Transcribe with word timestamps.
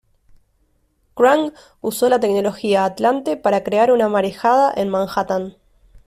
Krang 1.13 1.53
usó 1.79 2.09
la 2.09 2.19
tecnología 2.19 2.85
atlante 2.85 3.37
para 3.37 3.63
crear 3.63 3.91
una 3.91 4.09
marejada 4.09 4.73
en 4.75 4.89
Manhattan. 4.89 5.57